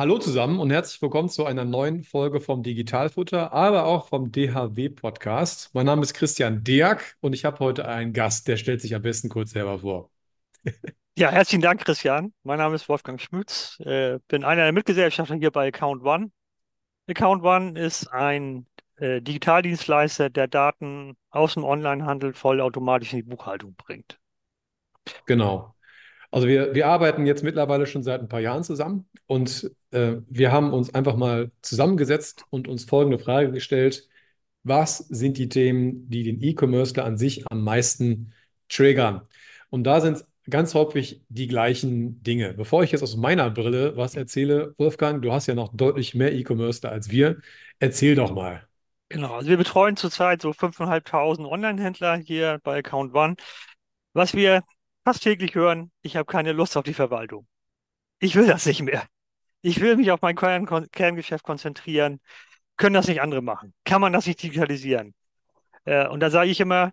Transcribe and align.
Hallo 0.00 0.16
zusammen 0.16 0.60
und 0.60 0.70
herzlich 0.70 1.02
willkommen 1.02 1.28
zu 1.28 1.44
einer 1.44 1.66
neuen 1.66 2.04
Folge 2.04 2.40
vom 2.40 2.62
Digitalfutter, 2.62 3.52
aber 3.52 3.84
auch 3.84 4.08
vom 4.08 4.32
DHW 4.32 4.88
Podcast. 4.88 5.74
Mein 5.74 5.84
Name 5.84 6.00
ist 6.00 6.14
Christian 6.14 6.64
Deak 6.64 7.18
und 7.20 7.34
ich 7.34 7.44
habe 7.44 7.58
heute 7.58 7.86
einen 7.86 8.14
Gast, 8.14 8.48
der 8.48 8.56
stellt 8.56 8.80
sich 8.80 8.94
am 8.94 9.02
besten 9.02 9.28
kurz 9.28 9.50
selber 9.50 9.80
vor. 9.80 10.10
Ja, 11.18 11.30
herzlichen 11.30 11.60
Dank, 11.60 11.84
Christian. 11.84 12.32
Mein 12.44 12.56
Name 12.56 12.76
ist 12.76 12.88
Wolfgang 12.88 13.20
Schmütz, 13.20 13.78
äh, 13.80 14.20
bin 14.26 14.42
einer 14.42 14.62
der 14.62 14.72
Mitgesellschafter 14.72 15.34
hier 15.34 15.50
bei 15.50 15.68
Account 15.68 16.02
One. 16.02 16.30
Account 17.06 17.44
One 17.44 17.78
ist 17.78 18.06
ein 18.10 18.66
äh, 18.96 19.20
Digitaldienstleister, 19.20 20.30
der 20.30 20.48
Daten 20.48 21.18
aus 21.28 21.52
dem 21.52 21.64
Onlinehandel 21.64 22.32
vollautomatisch 22.32 23.12
in 23.12 23.18
die 23.18 23.24
Buchhaltung 23.24 23.74
bringt. 23.74 24.18
Genau. 25.26 25.74
Also 26.30 26.46
wir, 26.46 26.74
wir 26.74 26.86
arbeiten 26.86 27.26
jetzt 27.26 27.42
mittlerweile 27.42 27.86
schon 27.86 28.02
seit 28.02 28.20
ein 28.20 28.28
paar 28.28 28.40
Jahren 28.40 28.62
zusammen 28.62 29.08
und 29.26 29.70
äh, 29.90 30.16
wir 30.28 30.52
haben 30.52 30.72
uns 30.72 30.94
einfach 30.94 31.16
mal 31.16 31.50
zusammengesetzt 31.62 32.44
und 32.50 32.68
uns 32.68 32.84
folgende 32.84 33.18
Frage 33.18 33.50
gestellt. 33.50 34.08
Was 34.62 34.98
sind 34.98 35.38
die 35.38 35.48
Themen, 35.48 36.08
die 36.08 36.22
den 36.22 36.40
E-Commercer 36.42 37.04
an 37.04 37.16
sich 37.18 37.50
am 37.50 37.64
meisten 37.64 38.32
triggern? 38.68 39.22
Und 39.70 39.84
da 39.84 40.00
sind 40.00 40.24
ganz 40.48 40.74
häufig 40.74 41.22
die 41.28 41.48
gleichen 41.48 42.22
Dinge. 42.22 42.54
Bevor 42.54 42.82
ich 42.82 42.92
jetzt 42.92 43.02
aus 43.02 43.16
meiner 43.16 43.50
Brille 43.50 43.96
was 43.96 44.14
erzähle, 44.14 44.74
Wolfgang, 44.78 45.22
du 45.22 45.32
hast 45.32 45.46
ja 45.46 45.54
noch 45.54 45.74
deutlich 45.74 46.14
mehr 46.14 46.32
E-Commercer 46.32 46.90
als 46.90 47.10
wir. 47.10 47.38
Erzähl 47.78 48.14
doch 48.14 48.34
mal. 48.34 48.66
Genau, 49.08 49.34
also 49.34 49.48
wir 49.48 49.56
betreuen 49.56 49.96
zurzeit 49.96 50.42
so 50.42 50.52
5.500 50.52 51.44
Online-Händler 51.46 52.16
hier 52.16 52.60
bei 52.62 52.78
Account 52.78 53.14
One. 53.14 53.34
Was 54.12 54.34
wir 54.34 54.62
fast 55.10 55.24
täglich 55.24 55.56
hören, 55.56 55.90
ich 56.02 56.14
habe 56.14 56.24
keine 56.24 56.52
Lust 56.52 56.76
auf 56.76 56.84
die 56.84 56.94
Verwaltung. 56.94 57.48
Ich 58.20 58.36
will 58.36 58.46
das 58.46 58.64
nicht 58.64 58.80
mehr. 58.80 59.08
Ich 59.60 59.80
will 59.80 59.96
mich 59.96 60.12
auf 60.12 60.22
mein 60.22 60.36
Kern 60.36 60.66
Kerngeschäft 60.92 61.42
konzentrieren. 61.42 62.20
Können 62.76 62.94
das 62.94 63.08
nicht 63.08 63.20
andere 63.20 63.42
machen? 63.42 63.74
Kann 63.84 64.00
man 64.00 64.12
das 64.12 64.26
nicht 64.26 64.40
digitalisieren? 64.40 65.14
Äh, 65.84 66.06
und 66.06 66.20
da 66.20 66.30
sage 66.30 66.48
ich 66.50 66.60
immer, 66.60 66.92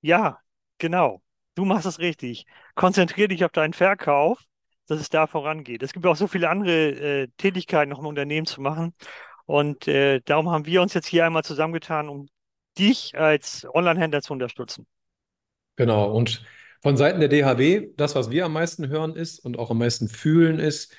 ja, 0.00 0.40
genau. 0.78 1.22
Du 1.54 1.64
machst 1.64 1.86
es 1.86 2.00
richtig. 2.00 2.46
Konzentriere 2.74 3.28
dich 3.28 3.44
auf 3.44 3.52
deinen 3.52 3.74
Verkauf, 3.74 4.40
dass 4.88 5.00
es 5.00 5.08
da 5.08 5.28
vorangeht. 5.28 5.84
Es 5.84 5.92
gibt 5.92 6.04
auch 6.06 6.16
so 6.16 6.26
viele 6.26 6.48
andere 6.48 6.72
äh, 6.72 7.28
Tätigkeiten 7.36 7.90
noch 7.90 8.00
im 8.00 8.06
Unternehmen 8.06 8.46
zu 8.46 8.60
machen. 8.60 8.92
Und 9.46 9.86
äh, 9.86 10.20
darum 10.24 10.50
haben 10.50 10.66
wir 10.66 10.82
uns 10.82 10.94
jetzt 10.94 11.06
hier 11.06 11.26
einmal 11.26 11.44
zusammengetan, 11.44 12.08
um 12.08 12.26
dich 12.76 13.16
als 13.16 13.64
Online-Händler 13.72 14.22
zu 14.22 14.32
unterstützen. 14.32 14.88
Genau. 15.76 16.10
Und 16.10 16.44
von 16.82 16.96
Seiten 16.96 17.20
der 17.20 17.28
DHW, 17.28 17.90
das, 17.96 18.14
was 18.14 18.30
wir 18.30 18.44
am 18.44 18.52
meisten 18.52 18.88
hören 18.88 19.14
ist 19.16 19.38
und 19.38 19.58
auch 19.58 19.70
am 19.70 19.78
meisten 19.78 20.08
fühlen, 20.08 20.58
ist, 20.58 20.94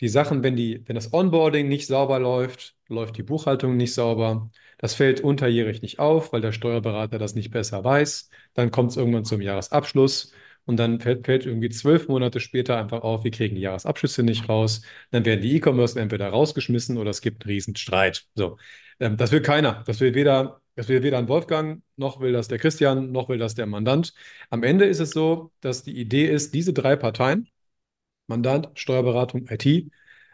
die 0.00 0.08
Sachen, 0.08 0.42
wenn, 0.42 0.56
die, 0.56 0.82
wenn 0.86 0.94
das 0.94 1.12
Onboarding 1.12 1.68
nicht 1.68 1.86
sauber 1.86 2.20
läuft, 2.20 2.76
läuft 2.88 3.16
die 3.16 3.22
Buchhaltung 3.24 3.76
nicht 3.76 3.94
sauber. 3.94 4.50
Das 4.78 4.94
fällt 4.94 5.20
unterjährig 5.20 5.82
nicht 5.82 5.98
auf, 5.98 6.32
weil 6.32 6.40
der 6.40 6.52
Steuerberater 6.52 7.18
das 7.18 7.34
nicht 7.34 7.50
besser 7.50 7.82
weiß. 7.82 8.30
Dann 8.54 8.70
kommt 8.70 8.92
es 8.92 8.96
irgendwann 8.96 9.24
zum 9.24 9.40
Jahresabschluss 9.40 10.32
und 10.66 10.76
dann 10.76 11.00
fällt, 11.00 11.26
fällt, 11.26 11.46
irgendwie 11.46 11.68
zwölf 11.70 12.08
Monate 12.08 12.40
später 12.40 12.76
einfach 12.78 13.02
auf, 13.02 13.24
wir 13.24 13.30
kriegen 13.32 13.56
die 13.56 13.62
Jahresabschlüsse 13.62 14.22
nicht 14.22 14.48
raus. 14.48 14.82
Dann 15.10 15.24
werden 15.24 15.40
die 15.40 15.56
E-Commerce 15.56 15.98
entweder 15.98 16.28
rausgeschmissen 16.28 16.96
oder 16.96 17.10
es 17.10 17.20
gibt 17.20 17.44
einen 17.44 17.52
riesen 17.52 17.74
Streit. 17.74 18.26
So, 18.34 18.56
ähm, 19.00 19.16
das 19.16 19.32
will 19.32 19.42
keiner. 19.42 19.82
Das 19.86 20.00
will 20.00 20.14
weder 20.14 20.60
das 20.78 20.88
will 20.88 21.02
weder 21.02 21.18
ein 21.18 21.26
Wolfgang, 21.28 21.82
noch 21.96 22.20
will 22.20 22.32
das 22.32 22.46
der 22.46 22.58
Christian, 22.58 23.10
noch 23.10 23.28
will 23.28 23.38
das 23.38 23.56
der 23.56 23.66
Mandant. 23.66 24.14
Am 24.48 24.62
Ende 24.62 24.84
ist 24.86 25.00
es 25.00 25.10
so, 25.10 25.50
dass 25.60 25.82
die 25.82 25.98
Idee 25.98 26.26
ist, 26.28 26.54
diese 26.54 26.72
drei 26.72 26.94
Parteien, 26.94 27.48
Mandant, 28.28 28.70
Steuerberatung, 28.74 29.48
IT, 29.48 29.90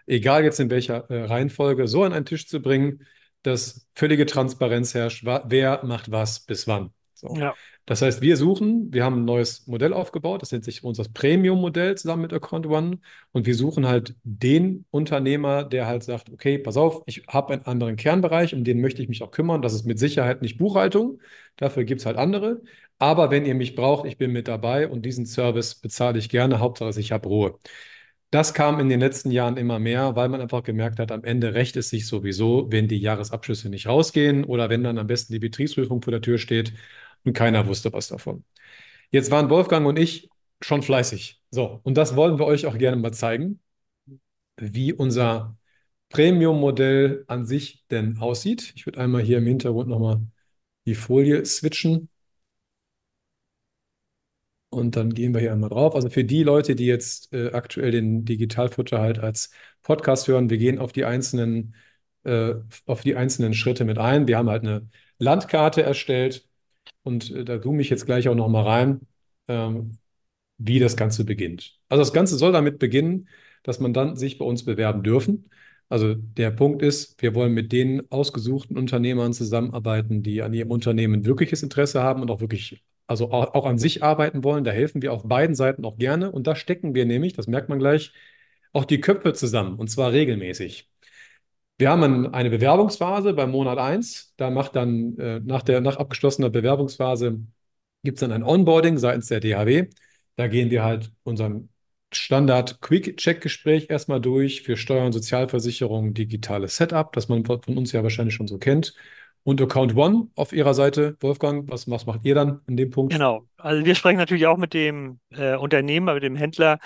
egal 0.07 0.45
jetzt 0.45 0.61
in 0.61 0.69
welcher 0.71 1.11
äh, 1.11 1.25
Reihenfolge, 1.25 1.89
so 1.89 2.05
an 2.05 2.13
einen 2.13 2.27
Tisch 2.27 2.47
zu 2.47 2.61
bringen, 2.61 3.07
dass 3.43 3.89
völlige 3.95 4.27
Transparenz 4.27 4.93
herrscht, 4.95 5.25
wer 5.25 5.83
macht 5.85 6.11
was 6.11 6.41
bis 6.41 6.67
wann. 6.67 6.93
So. 7.15 7.35
Ja. 7.37 7.55
Das 7.87 8.03
heißt, 8.03 8.23
wir 8.23 8.37
suchen, 8.37 8.93
wir 8.93 9.05
haben 9.05 9.23
ein 9.23 9.25
neues 9.25 9.67
Modell 9.67 9.93
aufgebaut, 9.93 10.43
das 10.43 10.53
nennt 10.53 10.65
sich 10.65 10.83
unser 10.85 11.05
Premium-Modell 11.05 11.97
zusammen 11.97 12.23
mit 12.23 12.33
Account 12.33 12.67
One 12.67 12.99
und 13.33 13.47
wir 13.47 13.55
suchen 13.55 13.87
halt 13.87 14.15
den 14.25 14.85
Unternehmer, 14.91 15.65
der 15.65 15.87
halt 15.87 16.03
sagt, 16.03 16.31
okay, 16.31 16.59
pass 16.59 16.77
auf, 16.77 17.03
ich 17.07 17.27
habe 17.29 17.53
einen 17.53 17.67
anderen 17.67 17.97
Kernbereich, 17.97 18.55
um 18.55 18.65
den 18.65 18.81
möchte 18.81 19.03
ich 19.03 19.09
mich 19.09 19.23
auch 19.23 19.31
kümmern. 19.31 19.63
Das 19.63 19.75
ist 19.75 19.85
mit 19.85 19.99
Sicherheit 19.99 20.43
nicht 20.43 20.59
Buchhaltung, 20.59 21.21
dafür 21.57 21.85
gibt 21.85 22.01
es 22.01 22.07
halt 22.07 22.17
andere. 22.17 22.63
Aber 22.99 23.31
wenn 23.31 23.45
ihr 23.45 23.55
mich 23.55 23.75
braucht, 23.75 24.07
ich 24.07 24.19
bin 24.19 24.31
mit 24.33 24.49
dabei 24.49 24.89
und 24.89 25.03
diesen 25.03 25.27
Service 25.27 25.75
bezahle 25.75 26.19
ich 26.19 26.29
gerne, 26.29 26.61
Hauptsache 26.61 26.99
ich 26.99 27.13
habe 27.13 27.29
Ruhe. 27.29 27.59
Das 28.31 28.53
kam 28.53 28.81
in 28.81 28.89
den 28.89 28.99
letzten 28.99 29.31
Jahren 29.31 29.57
immer 29.57 29.79
mehr, 29.79 30.17
weil 30.17 30.29
man 30.29 30.41
einfach 30.41 30.65
gemerkt 30.65 30.99
hat, 30.99 31.13
am 31.13 31.23
Ende 31.23 31.55
rächt 31.55 31.77
es 31.77 31.89
sich 31.91 32.07
sowieso, 32.09 32.67
wenn 32.73 32.89
die 32.89 32.99
Jahresabschlüsse 32.99 33.69
nicht 33.69 33.87
rausgehen 33.87 34.45
oder 34.45 34.69
wenn 34.71 34.83
dann 34.83 34.99
am 34.99 35.07
besten 35.07 35.33
die 35.33 35.39
Betriebsprüfung 35.39 36.03
vor 36.03 36.11
der 36.11 36.21
Tür 36.21 36.39
steht 36.39 36.73
und 37.25 37.33
keiner 37.33 37.67
wusste 37.67 37.93
was 37.93 38.09
davon. 38.09 38.45
Jetzt 39.11 39.31
waren 39.31 39.51
Wolfgang 39.51 39.87
und 39.87 39.99
ich 39.99 40.31
schon 40.61 40.83
fleißig. 40.83 41.41
So, 41.51 41.81
und 41.85 41.97
das 41.97 42.17
wollen 42.17 42.39
wir 42.39 42.47
euch 42.47 42.67
auch 42.67 42.79
gerne 42.79 42.97
mal 42.97 43.13
zeigen, 43.13 43.61
wie 44.57 44.93
unser 44.93 45.57
Premium-Modell 46.11 47.25
an 47.29 47.45
sich 47.47 47.85
denn 47.91 48.19
aussieht. 48.19 48.73
Ich 48.77 48.87
würde 48.87 49.01
einmal 49.01 49.23
hier 49.23 49.39
im 49.39 49.47
Hintergrund 49.47 49.89
nochmal 49.89 50.21
die 50.87 50.95
Folie 50.95 51.45
switchen. 51.45 52.09
Und 54.71 54.97
dann 54.97 55.15
gehen 55.15 55.33
wir 55.35 55.41
hier 55.41 55.53
einmal 55.53 55.71
drauf. 55.71 55.95
Also 55.95 56.11
für 56.11 56.25
die 56.25 56.43
Leute, 56.43 56.75
die 56.75 56.87
jetzt 56.87 57.33
äh, 57.33 57.51
aktuell 57.53 57.93
den 57.93 58.25
Digitalfutter 58.25 59.01
halt 59.01 59.19
als 59.21 59.51
Podcast 59.83 60.27
hören, 60.29 60.51
wir 60.51 60.59
gehen 60.59 60.79
auf 60.81 60.93
die 60.93 61.05
einzelnen, 61.05 61.77
äh, 62.25 62.55
auf 62.87 63.03
die 63.03 63.15
einzelnen 63.17 63.55
Schritte 63.55 63.85
mit 63.85 63.99
ein. 63.99 64.27
Wir 64.27 64.39
haben 64.39 64.51
halt 64.51 64.63
eine 64.65 64.89
Landkarte 65.19 65.83
erstellt 65.83 66.49
und 67.05 67.31
äh, 67.31 67.45
da 67.45 67.63
zoome 67.63 67.83
ich 67.83 67.91
jetzt 67.91 68.07
gleich 68.07 68.29
auch 68.29 68.35
noch 68.35 68.49
mal 68.49 68.65
rein, 68.65 69.01
ähm, 69.49 69.99
wie 70.59 70.79
das 70.81 70.97
Ganze 70.97 71.25
beginnt. 71.25 71.79
Also 71.89 72.03
das 72.03 72.13
Ganze 72.13 72.37
soll 72.37 72.53
damit 72.53 72.79
beginnen, 72.79 73.29
dass 73.63 73.81
man 73.81 73.93
dann 73.93 74.17
sich 74.17 74.39
bei 74.39 74.45
uns 74.45 74.65
bewerben 74.65 75.03
dürfen. 75.03 75.51
Also 75.89 76.15
der 76.15 76.51
Punkt 76.51 76.83
ist, 76.83 77.21
wir 77.23 77.35
wollen 77.35 77.53
mit 77.53 77.73
den 77.73 78.11
ausgesuchten 78.11 78.77
Unternehmern 78.79 79.33
zusammenarbeiten, 79.33 80.23
die 80.23 80.43
an 80.43 80.55
ihrem 80.55 80.71
Unternehmen 80.71 81.25
wirkliches 81.27 81.63
Interesse 81.63 82.03
haben 82.03 82.23
und 82.23 82.31
auch 82.31 82.41
wirklich, 82.41 82.85
also 83.07 83.31
auch, 83.31 83.55
auch 83.55 83.67
an 83.67 83.79
sich 83.79 84.03
arbeiten 84.03 84.45
wollen. 84.45 84.65
Da 84.65 84.71
helfen 84.71 85.03
wir 85.03 85.13
auf 85.13 85.23
beiden 85.25 85.55
Seiten 85.55 85.85
auch 85.85 85.99
gerne. 85.99 86.33
Und 86.33 86.47
da 86.47 86.57
stecken 86.57 86.95
wir 86.95 87.05
nämlich, 87.05 87.35
das 87.35 87.47
merkt 87.47 87.69
man 87.69 87.79
gleich, 87.79 88.13
auch 88.73 88.85
die 88.85 89.01
Köpfe 89.01 89.33
zusammen 89.35 89.79
und 89.79 89.89
zwar 89.91 90.13
regelmäßig. 90.13 90.91
Wir 91.77 91.91
haben 91.91 92.33
eine 92.33 92.51
Bewerbungsphase 92.51 93.33
beim 93.33 93.51
Monat 93.51 93.79
1. 93.79 94.35
Da 94.37 94.51
macht 94.51 94.77
dann 94.77 95.19
äh, 95.19 95.41
nach, 95.41 95.63
der, 95.63 95.81
nach 95.81 95.97
abgeschlossener 95.97 96.51
Bewerbungsphase 96.51 97.41
gibt 98.05 98.19
es 98.19 98.21
dann 98.21 98.33
ein 98.33 98.45
Onboarding 98.45 98.99
seitens 98.99 99.27
der 99.27 99.41
DHW. 99.41 99.89
Da 100.37 100.47
gehen 100.47 100.71
wir 100.71 100.85
halt 100.85 101.11
unseren 101.25 101.71
Standard-Quick-Check-Gespräch 102.13 103.91
erstmal 103.91 104.21
durch 104.21 104.63
für 104.63 104.77
Steuern, 104.77 105.13
Sozialversicherung, 105.13 106.15
digitales 106.15 106.77
Setup, 106.77 107.13
das 107.13 107.29
man 107.29 107.45
von 107.45 107.61
uns 107.77 107.93
ja 107.93 108.03
wahrscheinlich 108.03 108.35
schon 108.35 108.47
so 108.47 108.59
kennt. 108.59 108.95
Und 109.43 109.61
Account 109.61 109.95
One 109.97 110.29
auf 110.37 110.53
Ihrer 110.53 110.75
Seite, 110.75 111.17
Wolfgang, 111.21 111.69
was, 111.71 111.91
was 111.91 112.07
macht 112.07 112.25
ihr 112.25 112.35
dann 112.35 112.61
in 112.67 112.77
dem 112.77 112.91
Punkt? 112.91 113.13
Genau, 113.13 113.47
also 113.59 113.85
wir 113.85 113.95
sprechen 113.95 114.17
natürlich 114.17 114.47
auch 114.47 114.57
mit 114.57 114.73
dem 114.73 115.19
äh, 115.31 115.57
Unternehmer, 115.57 116.15
mit 116.15 116.23
dem 116.23 116.37
Händler 116.37 116.79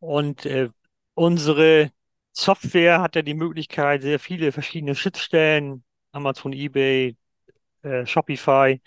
und 0.00 0.44
äh, 0.46 0.70
unsere 1.14 1.90
Software 2.42 3.00
hat 3.00 3.16
ja 3.16 3.22
die 3.22 3.34
Möglichkeit, 3.34 4.02
sehr 4.02 4.18
viele 4.18 4.52
verschiedene 4.52 4.94
Schnittstellen, 4.94 5.84
Amazon, 6.12 6.52
eBay, 6.52 7.16
äh, 7.82 8.06
Shopify, 8.06 8.80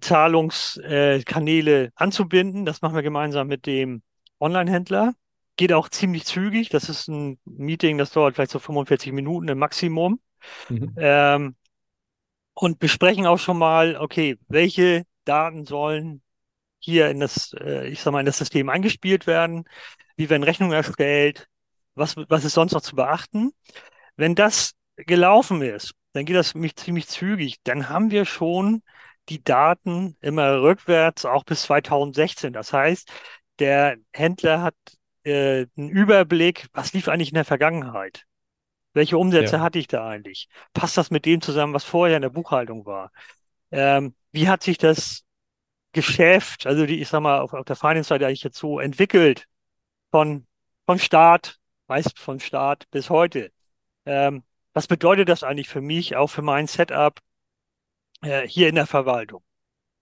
Zahlungskanäle 0.00 1.84
äh, 1.84 1.90
anzubinden. 1.94 2.64
Das 2.64 2.82
machen 2.82 2.94
wir 2.94 3.02
gemeinsam 3.02 3.48
mit 3.48 3.66
dem 3.66 4.02
Online-Händler. 4.38 5.14
Geht 5.56 5.72
auch 5.72 5.88
ziemlich 5.88 6.24
zügig. 6.24 6.68
Das 6.68 6.88
ist 6.88 7.08
ein 7.08 7.38
Meeting, 7.44 7.98
das 7.98 8.12
dauert 8.12 8.34
vielleicht 8.34 8.52
so 8.52 8.58
45 8.58 9.12
Minuten 9.12 9.48
im 9.48 9.58
Maximum. 9.58 10.20
Mhm. 10.68 10.94
Ähm, 10.96 11.56
und 12.54 12.78
besprechen 12.78 13.26
auch 13.26 13.38
schon 13.38 13.58
mal, 13.58 13.96
okay, 13.96 14.38
welche 14.48 15.04
Daten 15.24 15.66
sollen 15.66 16.22
hier 16.78 17.10
in 17.10 17.20
das, 17.20 17.52
äh, 17.54 17.88
ich 17.88 18.00
sag 18.00 18.12
mal, 18.12 18.20
in 18.20 18.26
das 18.26 18.38
System 18.38 18.68
eingespielt 18.68 19.26
werden? 19.26 19.64
Wie 20.16 20.30
werden 20.30 20.42
Rechnungen 20.42 20.74
erstellt? 20.74 21.48
Was, 21.94 22.16
was 22.16 22.44
ist 22.44 22.54
sonst 22.54 22.72
noch 22.72 22.82
zu 22.82 22.96
beachten? 22.96 23.52
Wenn 24.16 24.34
das 24.34 24.72
gelaufen 24.96 25.62
ist, 25.62 25.94
dann 26.12 26.24
geht 26.24 26.36
das 26.36 26.54
mich 26.54 26.76
ziemlich 26.76 27.08
zügig. 27.08 27.56
Dann 27.64 27.88
haben 27.88 28.10
wir 28.10 28.24
schon 28.24 28.82
die 29.28 29.42
Daten 29.42 30.16
immer 30.20 30.62
rückwärts, 30.62 31.24
auch 31.24 31.44
bis 31.44 31.62
2016. 31.62 32.52
Das 32.52 32.72
heißt, 32.72 33.10
der 33.58 33.96
Händler 34.12 34.62
hat 34.62 34.74
äh, 35.24 35.66
einen 35.76 35.90
Überblick, 35.90 36.68
was 36.72 36.92
lief 36.92 37.08
eigentlich 37.08 37.30
in 37.30 37.34
der 37.36 37.44
Vergangenheit? 37.44 38.24
Welche 38.92 39.18
Umsätze 39.18 39.60
Ja, 39.60 39.60
hatte 39.60 39.78
ich 39.78 39.86
da 39.88 40.08
eigentlich? 40.08 40.48
Passt 40.74 40.96
das 40.96 41.10
mit 41.10 41.24
dem 41.26 41.40
zusammen, 41.42 41.74
was 41.74 41.84
vorher 41.84 42.16
in 42.16 42.22
der 42.22 42.30
Buchhaltung 42.30 42.86
war? 42.86 43.12
Ähm, 43.70 44.14
wie 44.32 44.48
hat 44.48 44.62
sich 44.62 44.78
das 44.78 45.24
Geschäft, 45.92 46.66
also 46.66 46.86
die, 46.86 47.00
ich 47.00 47.08
sag 47.08 47.20
mal, 47.22 47.40
auf, 47.40 47.52
auf 47.54 47.64
der 47.64 47.76
Finance-Seite 47.76 48.26
eigentlich 48.26 48.44
jetzt 48.44 48.58
so 48.58 48.80
entwickelt 48.80 49.46
von, 50.12 50.46
von 50.86 51.00
Start, 51.00 51.59
meist 51.90 52.18
von 52.18 52.40
Start 52.40 52.90
bis 52.90 53.10
heute? 53.10 53.52
Ähm, 54.06 54.44
was 54.74 54.86
bedeutet 54.88 55.28
das 55.28 55.42
eigentlich 55.44 55.68
für 55.68 55.82
mich, 55.82 56.16
auch 56.16 56.28
für 56.28 56.42
mein 56.42 56.66
Setup 56.68 57.20
äh, 58.22 58.46
hier 58.48 58.68
in 58.68 58.76
der 58.76 58.86
Verwaltung? 58.86 59.42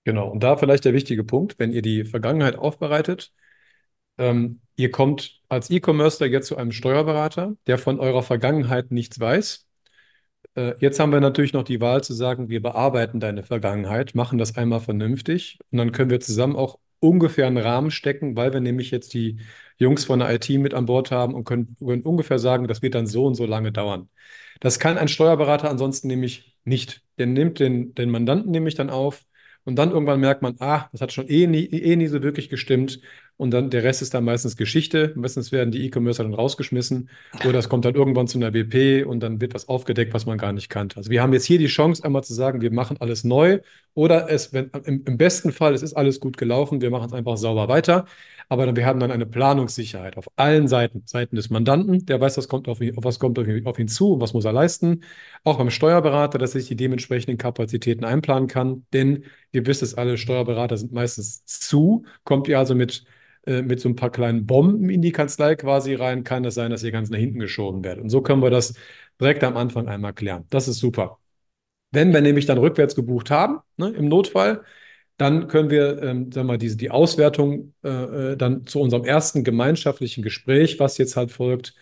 genau. 0.05 0.29
Und 0.31 0.43
da 0.43 0.57
vielleicht 0.57 0.85
der 0.85 0.95
wichtige 0.95 1.25
Punkt, 1.25 1.59
wenn 1.59 1.73
ihr 1.73 1.83
die 1.83 2.05
Vergangenheit 2.05 2.57
aufbereitet, 2.57 3.33
ähm, 4.19 4.61
ihr 4.77 4.91
kommt 4.91 5.43
als 5.49 5.71
E-Commercer 5.71 6.27
jetzt 6.27 6.49
zu 6.49 6.57
einem 6.57 6.73
Steuerberater, 6.73 7.57
der 7.67 7.79
von 7.79 8.01
eurer 8.01 8.23
Vergangenheit 8.23 8.91
nichts 8.91 9.21
weiß. 9.21 9.67
Äh, 10.57 10.75
jetzt 10.81 11.01
haben 11.01 11.13
wir 11.13 11.21
natürlich 11.21 11.53
noch 11.53 11.65
die 11.65 11.81
Wahl 11.81 12.03
zu 12.05 12.15
sagen, 12.15 12.49
wir 12.51 12.63
bearbeiten 12.63 13.21
deine 13.21 13.43
Vergangenheit, 13.45 14.15
machen 14.15 14.39
das 14.39 14.57
einmal 14.57 14.81
vernünftig 14.81 15.59
und 15.71 15.79
dann 15.79 15.93
können 15.93 16.11
wir 16.11 16.21
zusammen 16.21 16.57
auch 16.57 16.79
ungefähr 17.01 17.47
einen 17.47 17.59
Rahmen 17.59 17.91
stecken, 17.91 18.37
weil 18.37 18.53
wir 18.53 18.61
nämlich 18.61 18.91
jetzt 18.91 19.15
die 19.15 19.39
Jungs 19.79 20.05
von 20.05 20.19
der 20.19 20.31
IT 20.35 20.49
mit 20.51 20.75
an 20.75 20.87
Bord 20.87 21.11
haben 21.11 21.35
und 21.35 21.45
können, 21.45 21.77
können 21.79 22.03
ungefähr 22.03 22.39
sagen, 22.39 22.67
das 22.67 22.83
wird 22.83 22.95
dann 22.95 23.07
so 23.07 23.27
und 23.27 23.35
so 23.35 23.47
lange 23.47 23.73
dauern. 23.73 24.09
Das 24.61 24.79
kann 24.79 24.99
ein 24.99 25.09
Steuerberater 25.09 25.71
ansonsten 25.71 26.09
nämlich 26.09 26.57
nicht. 26.65 27.03
Der 27.19 27.27
nimmt 27.27 27.61
den, 27.61 27.95
den 27.95 28.11
Mandanten 28.11 28.51
nämlich 28.51 28.75
dann 28.75 28.91
auf 28.91 29.25
und 29.69 29.77
dann 29.77 29.91
irgendwann 29.91 30.19
merkt 30.19 30.41
man, 30.41 30.55
ah, 30.61 30.89
das 30.93 31.03
hat 31.03 31.13
schon 31.13 31.29
eh 31.29 31.47
nie, 31.47 31.67
eh 31.67 31.95
nie 31.95 32.07
so 32.07 32.23
wirklich 32.23 32.49
gestimmt 32.49 33.01
und 33.37 33.51
dann 33.51 33.69
der 33.69 33.85
Rest 33.85 34.01
ist 34.01 34.15
dann 34.15 34.25
meistens 34.25 34.57
Geschichte. 34.57 35.13
Meistens 35.15 35.53
werden 35.53 35.71
die 35.71 35.85
E-Commercer 35.85 36.23
dann 36.23 36.33
rausgeschmissen 36.33 37.11
oder 37.47 37.59
es 37.59 37.69
kommt 37.69 37.85
dann 37.85 37.95
irgendwann 37.95 38.27
zu 38.29 38.39
einer 38.39 38.55
WP 38.55 39.05
und 39.07 39.21
dann 39.21 39.43
wird 39.43 39.53
was 39.53 39.69
aufgedeckt, 39.69 40.15
was 40.15 40.25
man 40.25 40.39
gar 40.39 40.55
nicht 40.55 40.71
kannte. 40.71 40.97
Also 40.97 41.11
wir 41.11 41.21
haben 41.21 41.35
jetzt 41.35 41.45
hier 41.45 41.59
die 41.59 41.67
Chance, 41.67 42.03
einmal 42.03 42.25
zu 42.25 42.33
sagen, 42.33 42.63
wir 42.63 42.73
machen 42.73 42.97
alles 42.99 43.25
neu 43.25 43.61
oder 43.93 44.31
es, 44.31 44.55
wenn, 44.55 44.71
im, 44.85 45.05
im 45.05 45.19
besten 45.19 45.53
Fall, 45.53 45.75
es 45.75 45.83
ist 45.83 45.93
alles 45.93 46.19
gut 46.19 46.39
gelaufen, 46.39 46.81
wir 46.81 46.89
machen 46.91 47.07
es 47.07 47.13
einfach 47.13 47.37
sauber 47.37 47.69
weiter. 47.69 48.07
Aber 48.49 48.75
wir 48.75 48.87
haben 48.87 49.01
dann 49.01 49.11
eine 49.11 49.27
Planungssicherheit 49.27 50.17
auf 50.17 50.29
allen 50.37 50.69
Seiten. 50.69 51.03
Seiten 51.07 51.37
des 51.37 51.51
Mandanten, 51.51 52.07
der 52.07 52.21
weiß, 52.21 52.39
was 52.39 52.49
kommt 52.49 52.69
auf 52.69 52.81
ihn, 52.81 52.95
was 52.97 53.19
kommt 53.19 53.39
auf 53.39 53.79
ihn, 53.79 53.89
zu 53.89 54.15
und 54.15 54.21
was 54.21 54.33
muss 54.33 54.45
er 54.45 54.53
leisten. 54.53 55.03
Auch 55.45 55.59
beim 55.59 55.71
Steuerberater, 55.71 56.39
dass 56.39 56.53
sich 56.53 56.67
die 56.67 56.77
dementsprechenden 56.77 57.37
Kapazitäten 57.39 58.05
einplanen 58.05 58.49
kann. 58.49 58.87
Denn 58.93 59.25
ihr 59.53 59.67
wisst 59.67 59.83
es 59.83 59.95
alle, 59.95 60.17
Steuerberater 60.17 60.77
sind 60.79 60.93
meistens 60.93 61.45
zu. 61.45 62.05
Kommt 62.25 62.49
ihr 62.49 62.59
also 62.59 62.75
mit 62.75 63.05
äh, 63.47 63.63
mit 63.63 63.81
so 63.81 63.89
ein 63.89 63.97
paar 63.97 64.11
kleinen 64.11 64.47
Bomben 64.47 64.91
in 64.91 65.03
die 65.03 65.13
Kanzlei 65.13 65.57
quasi 65.57 65.95
rein, 65.95 66.25
kann 66.25 66.45
es 66.45 66.55
sein, 66.55 66.71
dass 66.71 66.83
ihr 66.83 66.93
ganz 66.93 67.11
nach 67.11 67.19
hinten 67.19 67.39
geschoben 67.39 67.85
werdet. 67.85 68.03
Und 68.03 68.11
so 68.11 68.21
können 68.23 68.43
wir 68.43 68.51
das 68.51 68.75
direkt 69.21 69.43
am 69.45 69.57
Anfang 69.57 69.89
einmal 69.89 70.13
klären. 70.13 70.45
Das 70.51 70.69
ist 70.69 70.79
super. 70.79 71.19
Wenn 71.91 72.13
wir 72.13 72.21
nämlich 72.21 72.47
dann 72.47 72.59
rückwärts 72.59 72.95
gebucht 72.95 73.31
haben, 73.31 73.61
ne, 73.77 73.91
im 73.91 74.09
Notfall, 74.09 74.65
dann 75.19 75.49
können 75.49 75.71
wir, 75.71 76.03
ähm, 76.03 76.33
sagen 76.33 76.49
wir 76.49 76.53
mal, 76.55 76.59
diese, 76.59 76.77
die 76.77 76.91
Auswertung 76.91 77.75
äh, 77.85 78.33
äh, 78.33 78.37
dann 78.37 78.67
zu 78.67 78.81
unserem 78.81 79.05
ersten 79.05 79.45
gemeinschaftlichen 79.45 80.23
Gespräch, 80.23 80.79
was 80.81 80.99
jetzt 80.99 81.17
halt 81.17 81.33
folgt, 81.33 81.75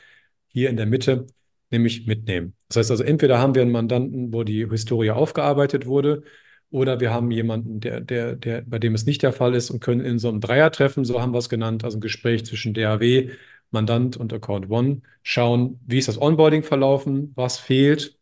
hier 0.49 0.71
in 0.71 0.77
der 0.77 0.87
Mitte, 0.87 1.27
nämlich 1.71 2.07
mitnehmen. 2.07 2.55
Das 2.69 2.79
heißt 2.79 2.91
also, 2.91 3.05
entweder 3.05 3.39
haben 3.39 3.55
wir 3.55 3.63
einen 3.63 3.73
Mandanten, 3.73 4.33
wo 4.33 4.43
die 4.45 4.67
Historie 4.69 5.11
aufgearbeitet 5.11 5.87
wurde, 5.87 6.23
oder 6.71 6.99
wir 7.01 7.13
haben 7.13 7.31
jemanden, 7.31 7.81
der, 7.81 8.01
der, 8.01 8.37
der, 8.37 8.63
bei 8.63 8.79
dem 8.79 8.95
es 8.95 9.07
nicht 9.07 9.23
der 9.23 9.33
Fall 9.33 9.55
ist 9.55 9.71
und 9.71 9.81
können 9.81 10.01
in 10.01 10.19
so 10.19 10.29
einem 10.29 10.41
Dreiertreffen, 10.41 11.05
so 11.05 11.21
haben 11.21 11.33
wir 11.33 11.39
es 11.39 11.49
genannt, 11.49 11.85
also 11.85 11.99
ein 11.99 12.01
Gespräch 12.01 12.45
zwischen 12.47 12.75
DAW, 12.75 13.31
Mandant 13.71 14.17
und 14.17 14.33
Account 14.33 14.71
One, 14.71 15.03
schauen, 15.23 15.81
wie 15.87 15.99
ist 15.99 16.09
das 16.09 16.21
Onboarding 16.21 16.63
verlaufen, 16.63 17.33
was 17.37 17.59
fehlt 17.59 18.19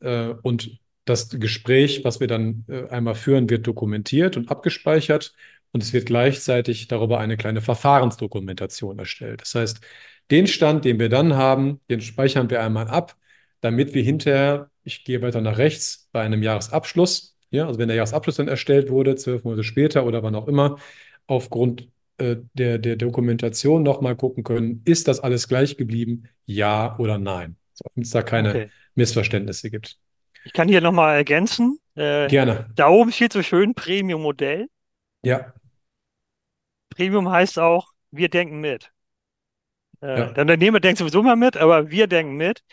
äh, 0.00 0.34
und 0.42 0.78
das 1.08 1.28
Gespräch, 1.30 2.04
was 2.04 2.20
wir 2.20 2.26
dann 2.26 2.64
äh, 2.68 2.88
einmal 2.88 3.14
führen, 3.14 3.48
wird 3.50 3.66
dokumentiert 3.66 4.36
und 4.36 4.50
abgespeichert 4.50 5.32
und 5.72 5.82
es 5.82 5.92
wird 5.92 6.06
gleichzeitig 6.06 6.88
darüber 6.88 7.20
eine 7.20 7.36
kleine 7.36 7.60
Verfahrensdokumentation 7.60 8.98
erstellt. 8.98 9.42
Das 9.42 9.54
heißt, 9.54 9.80
den 10.30 10.46
Stand, 10.46 10.84
den 10.84 10.98
wir 10.98 11.08
dann 11.08 11.34
haben, 11.34 11.80
den 11.90 12.00
speichern 12.00 12.50
wir 12.50 12.62
einmal 12.62 12.88
ab, 12.88 13.16
damit 13.60 13.94
wir 13.94 14.02
hinterher, 14.02 14.70
ich 14.84 15.04
gehe 15.04 15.22
weiter 15.22 15.40
nach 15.40 15.58
rechts, 15.58 16.08
bei 16.12 16.22
einem 16.22 16.42
Jahresabschluss 16.42 17.36
ja, 17.50 17.66
also 17.66 17.78
wenn 17.78 17.88
der 17.88 17.96
Jahresabschluss 17.96 18.36
dann 18.36 18.48
erstellt 18.48 18.90
wurde, 18.90 19.16
zwölf 19.16 19.44
Monate 19.44 19.64
später 19.64 20.04
oder 20.04 20.22
wann 20.22 20.34
auch 20.34 20.48
immer, 20.48 20.78
aufgrund 21.26 21.88
äh, 22.18 22.36
der, 22.54 22.78
der 22.78 22.96
Dokumentation 22.96 23.82
nochmal 23.82 24.16
gucken 24.16 24.44
können, 24.44 24.82
ist 24.84 25.08
das 25.08 25.20
alles 25.20 25.48
gleich 25.48 25.76
geblieben, 25.76 26.24
ja 26.46 26.98
oder 26.98 27.18
nein. 27.18 27.56
So, 27.72 27.84
damit 27.94 28.06
es 28.06 28.12
da 28.12 28.22
keine 28.22 28.50
Okay. 28.50 28.70
Missverständnisse 28.94 29.70
gibt. 29.70 29.98
Ich 30.44 30.52
kann 30.52 30.68
hier 30.68 30.80
nochmal 30.80 31.16
ergänzen. 31.16 31.78
Äh, 31.94 32.28
Gerne. 32.28 32.70
da 32.74 32.88
oben 32.88 33.12
steht 33.12 33.32
so 33.32 33.42
schön 33.42 33.74
Premium-Modell. 33.74 34.68
Ja, 35.22 35.52
Premium 36.98 37.30
heißt 37.30 37.60
auch, 37.60 37.92
wir 38.10 38.28
denken 38.28 38.58
mit. 38.60 38.90
Äh, 40.02 40.18
ja, 40.18 40.26
der 40.32 40.42
Unternehmer 40.42 40.80
denkt 40.80 40.98
sowieso 40.98 41.22
mal 41.22 41.36
mit, 41.36 41.56
aber 41.56 41.90
wir 41.90 42.08
denken 42.08 42.34
mit. 42.34 42.64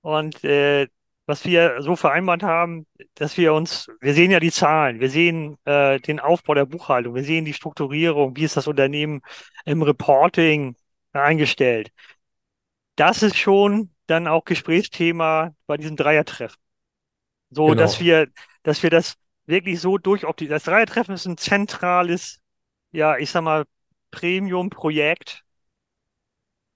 Und 0.00 0.42
äh, 0.44 0.88
was 1.26 1.44
wir 1.44 1.82
so 1.82 1.94
vereinbart 1.94 2.42
haben, 2.42 2.86
dass 3.14 3.36
wir 3.36 3.52
uns, 3.52 3.88
wir 4.00 4.14
sehen 4.14 4.30
ja 4.30 4.40
die 4.40 4.50
Zahlen, 4.50 5.00
wir 5.00 5.10
sehen 5.10 5.58
äh, 5.66 6.00
den 6.00 6.20
Aufbau 6.20 6.54
der 6.54 6.64
Buchhaltung, 6.64 7.14
wir 7.14 7.24
sehen 7.24 7.44
die 7.44 7.52
Strukturierung, 7.52 8.34
wie 8.36 8.44
ist 8.44 8.56
das 8.56 8.66
Unternehmen 8.66 9.20
im 9.66 9.82
Reporting 9.82 10.76
eingestellt. 11.12 11.90
Das 12.94 13.22
ist 13.22 13.36
schon 13.36 13.90
dann 14.06 14.26
auch 14.26 14.44
Gesprächsthema 14.44 15.54
bei 15.66 15.76
diesem 15.76 15.96
Dreiertreffen. 15.96 16.58
So, 17.50 17.74
dass 17.74 17.98
genau. 17.98 18.04
wir, 18.04 18.28
dass 18.62 18.82
wir 18.82 18.90
das 18.90 19.16
wirklich 19.46 19.80
so 19.80 19.98
durchoptimieren. 19.98 20.56
Das 20.56 20.64
Dreiertreffen 20.64 21.14
ist 21.14 21.26
ein 21.26 21.38
zentrales, 21.38 22.40
ja, 22.92 23.16
ich 23.18 23.30
sag 23.30 23.42
mal, 23.42 23.64
Premium-Projekt, 24.10 25.44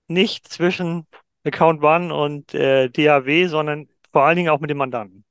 nicht 0.08 0.48
zwischen 0.48 1.06
Account 1.44 1.82
One 1.82 2.14
und 2.14 2.54
äh, 2.54 2.88
DAW, 2.90 3.46
sondern 3.48 3.88
vor 4.12 4.24
allen 4.24 4.36
Dingen 4.36 4.48
auch 4.50 4.60
mit 4.60 4.70
dem 4.70 4.78
Mandanten. 4.78 5.24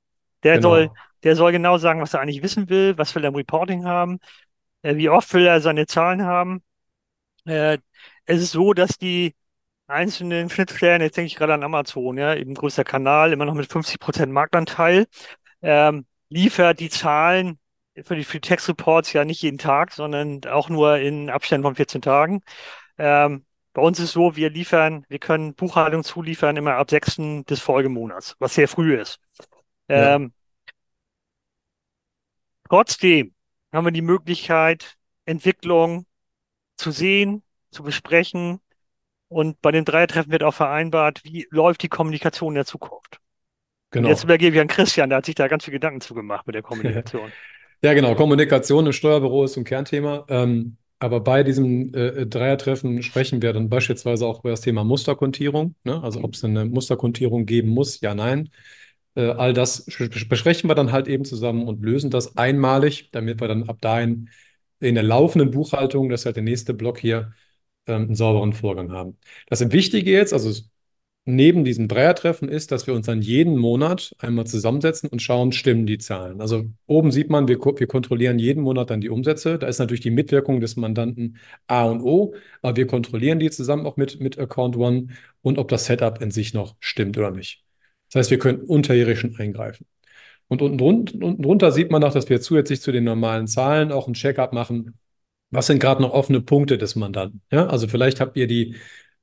Der 0.44 0.62
soll, 0.62 0.90
Genau. 0.90 0.96
der 1.24 1.36
soll 1.36 1.52
genau 1.52 1.78
sagen, 1.78 2.02
was 2.02 2.14
er 2.14 2.22
eigentlich 2.22 2.42
wissen 2.44 2.70
will, 2.70 2.98
was 2.98 3.14
will 3.16 3.24
er 3.24 3.30
im 3.30 3.36
Reporting 3.36 3.86
haben, 3.86 4.20
äh, 4.84 4.96
wie 4.98 5.10
oft 5.10 5.34
will 5.34 5.46
er 5.48 5.62
seine 5.62 5.88
Zahlen 5.88 6.24
haben. 6.24 6.64
Äh, 7.46 7.80
es 8.26 8.42
ist 8.44 8.52
so, 8.52 8.74
dass 8.74 8.98
die 8.98 9.36
einzelnen 9.90 10.50
Schnittstellen, 10.50 11.02
jetzt 11.02 11.18
denke 11.18 11.28
ich 11.28 11.36
gerade 11.36 11.54
an 11.54 11.64
Amazon, 11.64 12.18
ja, 12.18 12.36
eben 12.36 12.54
größter 12.54 12.84
Kanal, 12.84 13.34
immer 13.34 13.46
noch 13.46 13.54
mit 13.56 13.72
50% 13.72 14.32
Marktanteil, 14.34 15.08
ähm, 15.62 16.06
liefert 16.30 16.80
die 16.80 16.90
Zahlen 16.90 17.60
für 18.04 18.16
die, 18.16 18.24
für 18.24 18.40
die 18.40 18.48
Textreports 18.48 19.14
ja 19.14 19.26
nicht 19.26 19.42
jeden 19.42 19.58
Tag, 19.58 19.94
sondern 19.94 20.42
auch 20.46 20.70
nur 20.70 20.98
in 21.00 21.30
Abständen 21.30 21.64
von 21.66 21.76
14 21.76 22.02
Tagen. 22.02 22.42
Ähm, 22.98 23.46
bei 23.74 23.82
uns 23.82 24.00
ist 24.00 24.14
so, 24.14 24.36
wir 24.36 24.50
liefern, 24.52 25.06
wir 25.10 25.20
können 25.20 25.56
Buchhaltung 25.56 26.04
zuliefern 26.04 26.58
immer 26.58 26.76
ab 26.76 26.90
6. 26.92 27.46
des 27.46 27.60
Folgemonats, 27.62 28.36
was 28.40 28.56
sehr 28.56 28.68
früh 28.68 28.96
ist. 29.00 29.20
Ja, 29.94 30.16
Ähm, 30.16 30.34
trotzdem 32.70 33.34
haben 33.72 33.86
wir 33.86 33.92
die 33.92 34.02
Möglichkeit, 34.02 34.98
Entwicklung 35.26 36.06
zu 36.78 36.92
sehen, 36.92 37.44
zu 37.72 37.84
besprechen. 37.84 38.62
Und 39.30 39.62
bei 39.62 39.72
dem 39.72 39.86
Dreiertreffen 39.86 40.32
wird 40.32 40.44
auch 40.44 40.54
vereinbart, 40.54 41.24
wie 41.24 41.48
läuft 41.52 41.84
die 41.84 41.88
Kommunikation 41.88 42.54
in 42.54 42.56
der 42.56 42.66
Zukunft. 42.66 43.20
Und 43.96 44.06
jetzt 44.06 44.22
genau. 44.22 44.34
übergebe 44.34 44.56
ich 44.56 44.62
an 44.62 44.68
Christian, 44.68 45.10
der 45.10 45.20
hat 45.20 45.26
sich 45.26 45.36
da 45.36 45.48
ganz 45.48 45.64
viel 45.64 45.72
Gedanken 45.72 46.02
zugemacht 46.02 46.46
mit 46.46 46.56
der 46.56 46.64
Kommunikation. 46.64 47.32
Ja, 47.82 47.94
genau. 47.94 48.14
Kommunikation 48.14 48.86
im 48.88 48.92
Steuerbüro 48.92 49.46
ist 49.46 49.56
ein 49.56 49.64
Kernthema. 49.64 50.26
Ähm, 50.28 50.76
aber 51.00 51.22
bei 51.22 51.44
diesem 51.44 51.94
äh, 51.94 52.26
Dreiertreffen 52.26 53.02
sprechen 53.04 53.42
wir 53.42 53.54
dann 53.54 53.70
beispielsweise 53.70 54.26
auch 54.26 54.42
über 54.42 54.50
das 54.50 54.60
Thema 54.60 54.84
Musterkontierung. 54.84 55.76
Ne? 55.86 56.04
Also 56.04 56.22
ob 56.22 56.34
es 56.34 56.44
eine 56.44 56.66
Musterkontierung 56.66 57.46
geben 57.46 57.70
muss, 57.70 58.02
ja, 58.02 58.14
nein. 58.14 58.50
Äh, 59.16 59.28
all 59.28 59.54
das 59.54 59.86
besprechen 59.86 60.70
wir 60.70 60.76
dann 60.76 60.92
halt 60.92 61.08
eben 61.08 61.24
zusammen 61.24 61.68
und 61.70 61.82
lösen 61.82 62.10
das 62.10 62.36
einmalig, 62.36 63.12
damit 63.12 63.40
wir 63.40 63.48
dann 63.48 63.70
ab 63.70 63.78
dahin 63.80 64.30
in 64.82 64.96
der 64.96 65.04
laufenden 65.04 65.52
Buchhaltung, 65.52 66.10
das 66.10 66.22
ist 66.22 66.26
halt 66.26 66.36
der 66.36 66.44
nächste 66.44 66.74
Block 66.74 67.00
hier, 67.00 67.34
ähm, 67.90 68.04
einen 68.04 68.16
sauberen 68.16 68.54
Vorgang 68.54 68.92
haben. 68.92 69.18
Das 69.48 69.60
Wichtige 69.72 70.12
jetzt, 70.12 70.34
also 70.34 70.52
neben 71.26 71.64
diesem 71.64 71.88
Dreiertreffen 71.88 72.50
ist, 72.50 72.72
dass 72.72 72.88
wir 72.88 72.94
uns 72.94 73.06
dann 73.06 73.22
jeden 73.22 73.58
Monat 73.58 74.16
einmal 74.20 74.48
zusammensetzen 74.48 75.10
und 75.10 75.22
schauen, 75.22 75.52
stimmen 75.52 75.86
die 75.86 75.98
Zahlen. 76.00 76.42
Also 76.42 76.66
oben 76.88 77.12
sieht 77.12 77.30
man, 77.30 77.48
wir, 77.48 77.58
wir 77.60 77.88
kontrollieren 77.88 78.40
jeden 78.40 78.64
Monat 78.64 78.90
dann 78.90 79.02
die 79.02 79.10
Umsätze. 79.10 79.60
Da 79.60 79.68
ist 79.68 79.80
natürlich 79.80 80.02
die 80.02 80.12
Mitwirkung 80.12 80.60
des 80.60 80.76
Mandanten 80.76 81.38
A 81.68 81.86
und 81.86 82.02
O, 82.02 82.34
aber 82.62 82.76
wir 82.78 82.88
kontrollieren 82.88 83.40
die 83.40 83.52
zusammen 83.52 83.86
auch 83.86 83.98
mit, 83.98 84.20
mit 84.20 84.40
Account 84.40 84.76
One 84.78 85.08
und 85.42 85.58
ob 85.60 85.68
das 85.68 85.86
Setup 85.86 86.22
in 86.22 86.32
sich 86.32 86.54
noch 86.54 86.76
stimmt 86.80 87.18
oder 87.18 87.32
nicht. 87.32 87.64
Das 88.12 88.22
heißt, 88.22 88.32
wir 88.32 88.40
können 88.40 88.62
unterjährig 88.62 89.20
schon 89.20 89.36
eingreifen. 89.38 89.86
Und 90.48 90.62
unten, 90.64 91.24
unten 91.24 91.42
drunter 91.44 91.72
sieht 91.72 91.92
man 91.92 92.02
noch, 92.02 92.14
dass 92.14 92.30
wir 92.30 92.42
zusätzlich 92.42 92.82
zu 92.82 92.92
den 92.92 93.04
normalen 93.04 93.48
Zahlen 93.48 93.92
auch 93.92 94.08
ein 94.08 94.14
Checkup 94.16 94.52
machen. 94.54 94.98
Was 95.52 95.68
sind 95.68 95.80
gerade 95.80 96.02
noch 96.02 96.12
offene 96.12 96.42
Punkte 96.42 96.78
des 96.78 96.96
Mandanten? 96.96 97.42
Ja, 97.52 97.68
also 97.68 97.88
vielleicht 97.88 98.20
habt 98.20 98.38
ihr 98.38 98.48
die 98.48 98.76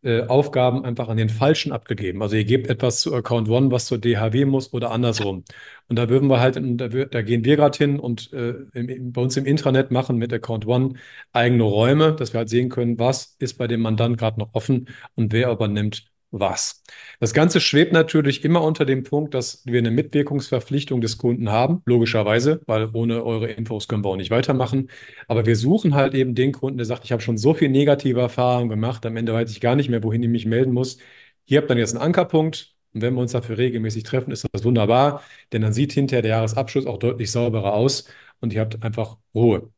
äh, 0.02 0.22
Aufgaben 0.26 0.84
einfach 0.84 1.08
an 1.08 1.16
den 1.16 1.28
Falschen 1.28 1.72
abgegeben. 1.72 2.22
Also 2.22 2.36
ihr 2.36 2.44
gebt 2.44 2.68
etwas 2.68 3.00
zu 3.00 3.14
Account 3.14 3.48
One, 3.48 3.70
was 3.70 3.86
zur 3.86 3.98
DHW 3.98 4.44
muss 4.44 4.72
oder 4.72 4.90
andersrum. 4.90 5.44
Und 5.88 5.96
da 5.98 6.08
würden 6.08 6.28
wir 6.28 6.40
halt, 6.40 6.56
da, 6.60 6.88
da 6.88 7.22
gehen 7.22 7.44
wir 7.44 7.56
gerade 7.56 7.76
hin 7.78 7.98
und 7.98 8.32
äh, 8.32 8.54
im, 8.74 9.12
bei 9.12 9.20
uns 9.20 9.36
im 9.36 9.46
Intranet 9.46 9.90
machen 9.90 10.16
mit 10.16 10.32
Account 10.32 10.66
One 10.66 10.94
eigene 11.32 11.64
Räume, 11.64 12.12
dass 12.14 12.32
wir 12.34 12.38
halt 12.38 12.48
sehen 12.48 12.68
können, 12.68 12.98
was 12.98 13.36
ist 13.38 13.54
bei 13.54 13.66
dem 13.66 13.80
Mandant 13.80 14.18
gerade 14.18 14.38
noch 14.38 14.54
offen 14.54 14.88
und 15.14 15.32
wer 15.32 15.50
übernimmt 15.50 16.06
was. 16.40 16.82
Das 17.20 17.32
Ganze 17.34 17.60
schwebt 17.60 17.92
natürlich 17.92 18.44
immer 18.44 18.62
unter 18.62 18.84
dem 18.84 19.02
Punkt, 19.04 19.34
dass 19.34 19.62
wir 19.64 19.78
eine 19.78 19.90
Mitwirkungsverpflichtung 19.90 21.00
des 21.00 21.18
Kunden 21.18 21.50
haben, 21.50 21.82
logischerweise, 21.86 22.60
weil 22.66 22.90
ohne 22.92 23.24
eure 23.24 23.48
Infos 23.50 23.88
können 23.88 24.04
wir 24.04 24.10
auch 24.10 24.16
nicht 24.16 24.30
weitermachen. 24.30 24.90
Aber 25.28 25.46
wir 25.46 25.56
suchen 25.56 25.94
halt 25.94 26.14
eben 26.14 26.34
den 26.34 26.52
Kunden, 26.52 26.78
der 26.78 26.86
sagt, 26.86 27.04
ich 27.04 27.12
habe 27.12 27.22
schon 27.22 27.38
so 27.38 27.54
viel 27.54 27.68
negative 27.68 28.20
Erfahrungen 28.20 28.68
gemacht, 28.68 29.06
am 29.06 29.16
Ende 29.16 29.32
weiß 29.32 29.50
ich 29.50 29.60
gar 29.60 29.76
nicht 29.76 29.88
mehr, 29.88 30.02
wohin 30.02 30.22
ich 30.22 30.28
mich 30.28 30.46
melden 30.46 30.72
muss. 30.72 30.98
Hier 31.44 31.60
habt 31.60 31.70
ihr 31.70 31.76
jetzt 31.78 31.94
einen 31.94 32.02
Ankerpunkt. 32.02 32.74
Und 32.92 33.02
wenn 33.02 33.14
wir 33.14 33.20
uns 33.20 33.32
dafür 33.32 33.58
regelmäßig 33.58 34.04
treffen, 34.04 34.30
ist 34.30 34.46
das 34.52 34.64
wunderbar, 34.64 35.22
denn 35.52 35.60
dann 35.60 35.72
sieht 35.74 35.92
hinterher 35.92 36.22
der 36.22 36.30
Jahresabschluss 36.30 36.86
auch 36.86 36.98
deutlich 36.98 37.30
sauberer 37.30 37.74
aus 37.74 38.08
und 38.40 38.54
ihr 38.54 38.60
habt 38.60 38.82
einfach 38.82 39.18
Ruhe. 39.34 39.70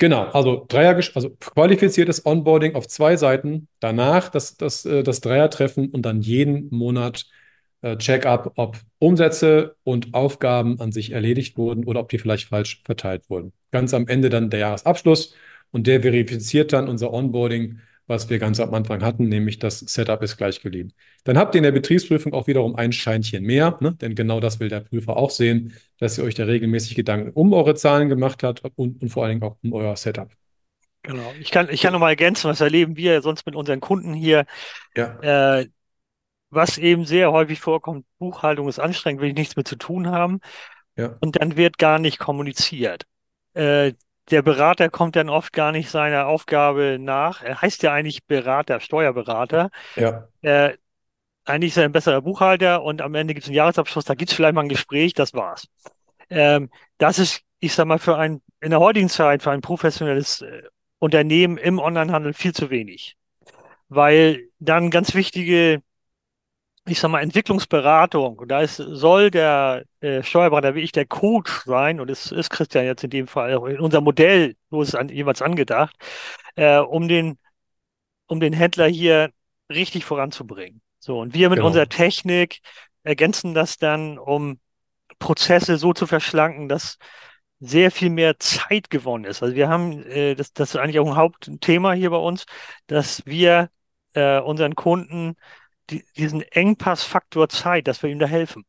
Genau, 0.00 0.26
also 0.30 0.64
Dreier, 0.68 0.94
also 1.14 1.30
qualifiziertes 1.40 2.24
Onboarding 2.24 2.76
auf 2.76 2.86
zwei 2.86 3.16
Seiten, 3.16 3.66
danach 3.80 4.28
das, 4.28 4.56
das, 4.56 4.84
äh, 4.84 5.02
das 5.02 5.20
Dreiertreffen 5.20 5.90
und 5.90 6.02
dann 6.02 6.20
jeden 6.20 6.68
Monat 6.70 7.26
äh, 7.82 7.96
Check-up, 7.96 8.52
ob 8.56 8.78
Umsätze 9.00 9.76
und 9.82 10.14
Aufgaben 10.14 10.80
an 10.80 10.92
sich 10.92 11.10
erledigt 11.10 11.56
wurden 11.58 11.84
oder 11.84 12.00
ob 12.00 12.08
die 12.10 12.18
vielleicht 12.18 12.48
falsch 12.48 12.80
verteilt 12.84 13.28
wurden. 13.28 13.52
Ganz 13.72 13.92
am 13.92 14.06
Ende 14.06 14.30
dann 14.30 14.50
der 14.50 14.60
Jahresabschluss 14.60 15.34
und 15.72 15.88
der 15.88 16.00
verifiziert 16.02 16.72
dann 16.72 16.88
unser 16.88 17.12
Onboarding 17.12 17.80
was 18.08 18.28
wir 18.30 18.38
ganz 18.38 18.58
am 18.58 18.74
Anfang 18.74 19.02
hatten, 19.02 19.28
nämlich 19.28 19.58
das 19.58 19.80
Setup 19.80 20.22
ist 20.22 20.38
gleich 20.38 20.60
geblieben. 20.60 20.92
Dann 21.24 21.38
habt 21.38 21.54
ihr 21.54 21.58
in 21.58 21.62
der 21.62 21.72
Betriebsprüfung 21.72 22.32
auch 22.32 22.46
wiederum 22.46 22.74
ein 22.74 22.90
Scheinchen 22.90 23.44
mehr, 23.44 23.76
ne? 23.80 23.94
denn 23.94 24.14
genau 24.14 24.40
das 24.40 24.58
will 24.58 24.70
der 24.70 24.80
Prüfer 24.80 25.16
auch 25.16 25.30
sehen, 25.30 25.74
dass 25.98 26.18
ihr 26.18 26.24
euch 26.24 26.34
da 26.34 26.44
regelmäßig 26.44 26.96
Gedanken 26.96 27.30
um 27.34 27.52
eure 27.52 27.74
Zahlen 27.74 28.08
gemacht 28.08 28.42
habt 28.42 28.62
und, 28.64 29.02
und 29.02 29.08
vor 29.10 29.24
allen 29.24 29.38
Dingen 29.38 29.42
auch 29.42 29.58
um 29.62 29.74
euer 29.74 29.94
Setup. 29.94 30.30
Genau. 31.02 31.32
Ich 31.38 31.50
kann, 31.50 31.68
ich 31.70 31.82
kann 31.82 31.92
nochmal 31.92 32.10
ergänzen, 32.10 32.50
was 32.50 32.60
erleben 32.60 32.96
wir 32.96 33.22
sonst 33.22 33.46
mit 33.46 33.54
unseren 33.54 33.80
Kunden 33.80 34.14
hier. 34.14 34.46
Ja. 34.96 35.58
Äh, 35.60 35.68
was 36.50 36.78
eben 36.78 37.04
sehr 37.04 37.30
häufig 37.30 37.60
vorkommt, 37.60 38.06
Buchhaltung 38.18 38.68
ist 38.68 38.78
anstrengend, 38.78 39.20
will 39.20 39.28
ich 39.28 39.36
nichts 39.36 39.56
mit 39.56 39.68
zu 39.68 39.76
tun 39.76 40.08
haben. 40.08 40.40
Ja. 40.96 41.16
Und 41.20 41.40
dann 41.40 41.56
wird 41.56 41.78
gar 41.78 41.98
nicht 41.98 42.18
kommuniziert. 42.18 43.04
Äh, 43.52 43.92
der 44.30 44.42
Berater 44.42 44.90
kommt 44.90 45.16
dann 45.16 45.28
oft 45.28 45.52
gar 45.52 45.72
nicht 45.72 45.90
seiner 45.90 46.26
Aufgabe 46.26 46.98
nach. 47.00 47.42
Er 47.42 47.60
heißt 47.62 47.82
ja 47.82 47.92
eigentlich 47.92 48.24
Berater, 48.26 48.80
Steuerberater. 48.80 49.70
Ja. 49.96 50.28
Äh, 50.42 50.76
eigentlich 51.44 51.70
ist 51.72 51.78
er 51.78 51.84
ein 51.84 51.92
besserer 51.92 52.22
Buchhalter 52.22 52.82
und 52.82 53.00
am 53.00 53.14
Ende 53.14 53.34
gibt 53.34 53.44
es 53.44 53.48
einen 53.48 53.56
Jahresabschluss, 53.56 54.04
da 54.04 54.14
gibt 54.14 54.30
es 54.30 54.36
vielleicht 54.36 54.54
mal 54.54 54.62
ein 54.62 54.68
Gespräch, 54.68 55.14
das 55.14 55.32
war's. 55.32 55.66
Ähm, 56.28 56.70
das 56.98 57.18
ist, 57.18 57.42
ich 57.58 57.74
sag 57.74 57.86
mal, 57.86 57.98
für 57.98 58.18
ein, 58.18 58.42
in 58.60 58.70
der 58.70 58.80
heutigen 58.80 59.08
Zeit, 59.08 59.42
für 59.42 59.50
ein 59.50 59.62
professionelles 59.62 60.42
äh, 60.42 60.62
Unternehmen 60.98 61.56
im 61.56 61.78
Onlinehandel 61.78 62.34
viel 62.34 62.52
zu 62.52 62.70
wenig. 62.70 63.16
Weil 63.88 64.48
dann 64.58 64.90
ganz 64.90 65.14
wichtige 65.14 65.82
ich 66.88 67.00
sag 67.00 67.10
mal, 67.10 67.22
Entwicklungsberatung. 67.22 68.38
Und 68.38 68.48
da 68.50 68.60
ist, 68.60 68.76
soll 68.76 69.30
der 69.30 69.84
äh, 70.00 70.22
Steuerberater 70.22 70.74
wie 70.74 70.80
ich 70.80 70.92
der 70.92 71.06
Coach 71.06 71.64
sein, 71.64 72.00
und 72.00 72.10
es 72.10 72.32
ist 72.32 72.50
Christian 72.50 72.84
jetzt 72.84 73.04
in 73.04 73.10
dem 73.10 73.26
Fall 73.26 73.54
auch 73.54 73.66
in 73.66 73.80
unser 73.80 74.00
Modell, 74.00 74.56
so 74.70 74.82
ist 74.82 74.88
es 74.88 74.94
an, 74.94 75.08
jeweils 75.08 75.42
angedacht, 75.42 75.96
äh, 76.56 76.78
um 76.78 77.08
den, 77.08 77.38
um 78.26 78.40
den 78.40 78.52
Händler 78.52 78.86
hier 78.88 79.30
richtig 79.70 80.04
voranzubringen. 80.04 80.80
So, 80.98 81.20
und 81.20 81.34
wir 81.34 81.48
mit 81.48 81.56
genau. 81.56 81.68
unserer 81.68 81.88
Technik 81.88 82.60
ergänzen 83.02 83.54
das 83.54 83.78
dann, 83.78 84.18
um 84.18 84.58
Prozesse 85.18 85.78
so 85.78 85.92
zu 85.92 86.06
verschlanken, 86.06 86.68
dass 86.68 86.98
sehr 87.60 87.90
viel 87.90 88.10
mehr 88.10 88.38
Zeit 88.38 88.90
gewonnen 88.90 89.24
ist. 89.24 89.42
Also 89.42 89.54
wir 89.54 89.68
haben, 89.68 90.02
äh, 90.04 90.34
das, 90.34 90.52
das 90.52 90.70
ist 90.70 90.76
eigentlich 90.76 91.00
auch 91.00 91.06
ein 91.06 91.16
Hauptthema 91.16 91.92
hier 91.92 92.10
bei 92.10 92.16
uns, 92.18 92.46
dass 92.86 93.26
wir 93.26 93.70
äh, 94.14 94.38
unseren 94.40 94.74
Kunden 94.74 95.36
die, 95.90 96.04
diesen 96.16 96.42
Engpassfaktor 96.42 97.48
Zeit, 97.48 97.88
dass 97.88 98.02
wir 98.02 98.10
ihm 98.10 98.18
da 98.18 98.26
helfen. 98.26 98.64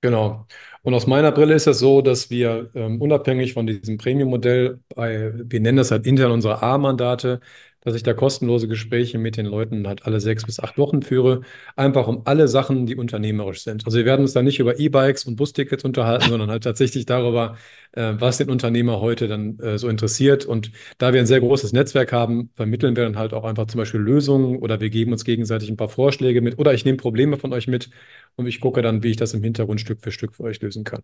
Genau. 0.00 0.46
Und 0.82 0.92
aus 0.92 1.06
meiner 1.06 1.32
Brille 1.32 1.54
ist 1.54 1.66
es 1.66 1.78
so, 1.78 2.02
dass 2.02 2.28
wir 2.28 2.70
ähm, 2.74 3.00
unabhängig 3.00 3.54
von 3.54 3.66
diesem 3.66 3.96
Premium-Modell, 3.96 4.80
wir 4.94 5.60
nennen 5.60 5.78
das 5.78 5.90
halt 5.90 6.06
intern 6.06 6.30
unsere 6.30 6.62
A-Mandate, 6.62 7.40
dass 7.84 7.94
ich 7.94 8.02
da 8.02 8.14
kostenlose 8.14 8.66
Gespräche 8.66 9.18
mit 9.18 9.36
den 9.36 9.46
Leuten 9.46 9.86
halt 9.86 10.06
alle 10.06 10.20
sechs 10.20 10.44
bis 10.44 10.58
acht 10.58 10.78
Wochen 10.78 11.02
führe, 11.02 11.42
einfach 11.76 12.08
um 12.08 12.22
alle 12.24 12.48
Sachen, 12.48 12.86
die 12.86 12.96
unternehmerisch 12.96 13.62
sind. 13.62 13.84
Also 13.86 13.98
wir 13.98 14.04
werden 14.06 14.22
uns 14.22 14.32
da 14.32 14.42
nicht 14.42 14.58
über 14.58 14.78
E-Bikes 14.78 15.24
und 15.24 15.36
Bustickets 15.36 15.84
unterhalten, 15.84 16.28
sondern 16.30 16.50
halt 16.50 16.64
tatsächlich 16.64 17.06
darüber, 17.06 17.56
äh, 17.92 18.14
was 18.18 18.38
den 18.38 18.50
Unternehmer 18.50 19.00
heute 19.00 19.28
dann 19.28 19.58
äh, 19.60 19.78
so 19.78 19.88
interessiert. 19.88 20.46
Und 20.46 20.72
da 20.98 21.12
wir 21.12 21.20
ein 21.20 21.26
sehr 21.26 21.40
großes 21.40 21.72
Netzwerk 21.72 22.12
haben, 22.12 22.50
vermitteln 22.54 22.96
wir 22.96 23.04
dann 23.04 23.18
halt 23.18 23.34
auch 23.34 23.44
einfach 23.44 23.66
zum 23.66 23.78
Beispiel 23.78 24.00
Lösungen 24.00 24.58
oder 24.58 24.80
wir 24.80 24.90
geben 24.90 25.12
uns 25.12 25.24
gegenseitig 25.24 25.68
ein 25.70 25.76
paar 25.76 25.88
Vorschläge 25.88 26.40
mit 26.40 26.58
oder 26.58 26.72
ich 26.74 26.84
nehme 26.84 26.96
Probleme 26.96 27.36
von 27.36 27.52
euch 27.52 27.68
mit 27.68 27.90
und 28.36 28.46
ich 28.46 28.60
gucke 28.60 28.82
dann, 28.82 29.02
wie 29.02 29.10
ich 29.10 29.16
das 29.16 29.34
im 29.34 29.42
Hintergrund 29.42 29.80
Stück 29.80 30.00
für 30.00 30.10
Stück 30.10 30.34
für 30.34 30.44
euch 30.44 30.60
lösen 30.60 30.84
kann. 30.84 31.02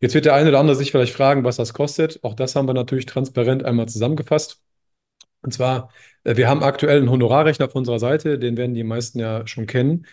Jetzt 0.00 0.14
wird 0.14 0.24
der 0.24 0.34
eine 0.34 0.48
oder 0.50 0.60
andere 0.60 0.76
sich 0.76 0.90
vielleicht 0.92 1.14
fragen, 1.14 1.44
was 1.44 1.56
das 1.56 1.74
kostet. 1.74 2.20
Auch 2.24 2.34
das 2.34 2.56
haben 2.56 2.66
wir 2.68 2.74
natürlich 2.74 3.06
transparent 3.06 3.64
einmal 3.64 3.88
zusammengefasst. 3.88 4.60
Und 5.42 5.52
zwar, 5.52 5.90
äh, 6.24 6.36
wir 6.36 6.48
haben 6.48 6.62
aktuell 6.62 6.98
einen 6.98 7.10
Honorarrechner 7.10 7.66
auf 7.66 7.74
unserer 7.74 7.98
Seite, 7.98 8.38
den 8.38 8.56
werden 8.56 8.74
die 8.74 8.84
meisten 8.84 9.18
ja 9.18 9.46
schon 9.46 9.66
kennen. 9.66 10.06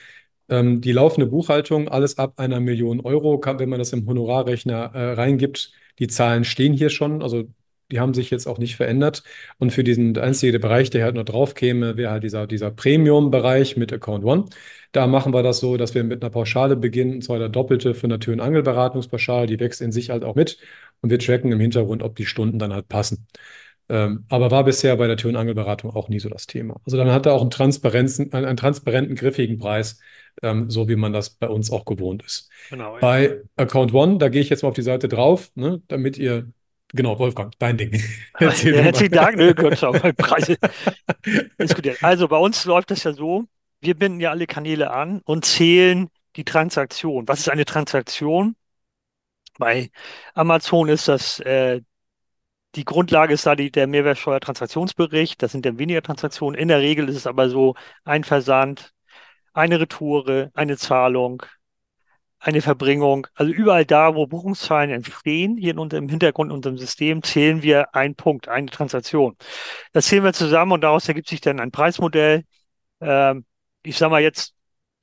Ähm, 0.50 0.82
die 0.82 0.92
laufende 0.94 1.28
Buchhaltung, 1.28 1.90
alles 1.90 2.18
ab 2.18 2.34
einer 2.38 2.60
Million 2.60 3.02
Euro, 3.02 3.40
kann, 3.40 3.60
wenn 3.60 3.70
man 3.70 3.80
das 3.80 3.94
im 3.94 4.08
Honorarrechner 4.08 4.92
äh, 4.96 5.14
reingibt, 5.14 5.72
die 6.00 6.08
Zahlen 6.08 6.44
stehen 6.46 6.74
hier 6.74 6.90
schon, 6.90 7.22
also 7.22 7.46
die 7.92 8.00
haben 8.00 8.14
sich 8.14 8.30
jetzt 8.30 8.48
auch 8.48 8.58
nicht 8.58 8.76
verändert. 8.76 9.24
Und 9.60 9.72
für 9.72 9.84
diesen 9.84 10.14
der 10.14 10.24
einzige 10.24 10.60
Bereich, 10.60 10.90
der 10.90 11.06
halt 11.06 11.16
nur 11.16 11.24
drauf 11.24 11.54
käme, 11.54 11.96
wäre 11.98 12.12
halt 12.12 12.24
dieser, 12.24 12.46
dieser 12.48 12.72
Premium-Bereich 12.72 13.78
mit 13.78 13.94
Account 13.94 14.26
One. 14.26 14.46
Da 14.92 15.08
machen 15.08 15.34
wir 15.34 15.44
das 15.44 15.60
so, 15.60 15.78
dass 15.78 15.96
wir 15.96 16.04
mit 16.04 16.22
einer 16.22 16.30
Pauschale 16.30 16.76
beginnen, 16.76 17.16
und 17.16 17.22
zwar 17.24 17.40
der 17.40 17.50
doppelte 17.50 17.94
für 17.94 18.08
eine 18.08 18.20
Tür- 18.20 18.34
und 18.34 18.42
Angelberatungspauschale, 18.42 19.48
die 19.48 19.60
wächst 19.60 19.82
in 19.82 19.92
sich 19.92 20.10
halt 20.10 20.24
auch 20.24 20.36
mit 20.36 20.58
und 21.02 21.10
wir 21.10 21.20
tracken 21.20 21.52
im 21.52 21.60
Hintergrund, 21.60 22.04
ob 22.04 22.16
die 22.16 22.26
Stunden 22.26 22.60
dann 22.60 22.74
halt 22.74 22.88
passen. 22.90 23.28
Ähm, 23.90 24.26
aber 24.30 24.52
war 24.52 24.64
bisher 24.66 24.96
bei 24.98 25.08
der 25.08 25.18
Tür- 25.18 25.30
und 25.30 25.38
Angelberatung 25.38 25.96
auch 25.96 26.10
nie 26.10 26.20
so 26.20 26.30
das 26.30 26.46
Thema. 26.46 26.80
Also 26.86 26.98
dann 26.98 27.10
hat 27.12 27.26
er 27.26 27.34
auch 27.34 27.42
einen, 27.42 27.52
Transparenzen, 27.52 28.34
einen, 28.34 28.46
einen 28.46 28.58
transparenten, 28.58 29.16
griffigen 29.16 29.58
Preis, 29.58 30.00
ähm, 30.44 30.70
so 30.70 30.90
wie 30.90 30.96
man 30.96 31.14
das 31.14 31.30
bei 31.30 31.48
uns 31.48 31.72
auch 31.72 31.86
gewohnt 31.86 32.24
ist. 32.24 32.50
Genau, 32.70 32.98
bei 33.00 33.42
Account 33.56 33.94
One, 33.94 34.18
da 34.18 34.30
gehe 34.30 34.42
ich 34.42 34.50
jetzt 34.50 34.64
mal 34.64 34.70
auf 34.70 34.76
die 34.76 34.82
Seite 34.82 35.08
drauf, 35.08 35.52
ne, 35.56 35.82
damit 35.88 36.18
ihr 36.18 36.48
Genau, 36.94 37.20
Wolfgang, 37.20 37.54
dein 37.60 37.78
Ding. 37.78 37.92
Ja, 38.40 38.50
herzlichen 38.50 39.12
Dank, 39.12 39.36
ne, 39.36 39.54
Preise. 40.18 40.58
Also 42.02 42.28
bei 42.28 42.38
uns 42.38 42.64
läuft 42.66 42.92
das 42.92 43.04
ja 43.04 43.12
so, 43.12 43.46
wir 43.82 43.96
binden 43.96 44.20
ja 44.20 44.32
alle 44.32 44.48
Kanäle 44.48 44.92
an 44.92 45.22
und 45.26 45.44
zählen 45.44 46.10
die 46.36 46.46
Transaktion. 46.46 47.28
Was 47.28 47.40
ist 47.40 47.50
eine 47.50 47.66
Transaktion? 47.66 48.56
Bei 49.58 49.90
Amazon 50.34 50.88
ist 50.88 51.08
das 51.08 51.40
äh, 51.40 51.82
die 52.76 52.86
Grundlage 52.86 53.34
ist 53.34 53.46
da 53.46 53.56
die, 53.56 53.72
der 53.72 53.88
Mehrwertsteuertransaktionsbericht. 53.88 55.42
Das 55.42 55.52
sind 55.52 55.66
dann 55.66 55.80
weniger 55.80 56.02
Transaktionen. 56.02 56.60
In 56.60 56.68
der 56.68 56.80
Regel 56.80 57.10
ist 57.10 57.16
es 57.16 57.28
aber 57.28 57.50
so 57.50 57.76
ein 58.04 58.24
Versand, 58.24 58.94
eine 59.54 59.80
Retoure, 59.80 60.52
eine 60.54 60.78
Zahlung, 60.78 61.44
eine 62.40 62.62
Verbringung. 62.62 63.28
Also 63.34 63.52
überall 63.52 63.86
da, 63.86 64.16
wo 64.16 64.28
Buchungszahlen 64.28 64.92
entstehen, 64.92 65.58
hier 65.58 65.72
in 65.72 65.80
unserem 65.80 66.10
Hintergrund, 66.10 66.52
in 66.52 66.56
unserem 66.58 66.78
System, 66.78 67.24
zählen 67.24 67.64
wir 67.64 67.96
einen 67.96 68.16
Punkt, 68.16 68.48
eine 68.48 68.68
Transaktion. 68.70 69.36
Das 69.94 70.08
zählen 70.08 70.24
wir 70.24 70.34
zusammen 70.34 70.74
und 70.74 70.82
daraus 70.82 71.08
ergibt 71.08 71.30
sich 71.30 71.42
dann 71.42 71.60
ein 71.60 71.72
Preismodell. 71.72 72.44
Ähm, 73.02 73.46
ich 73.84 73.98
sage 73.98 74.12
mal, 74.12 74.22
jetzt 74.22 74.54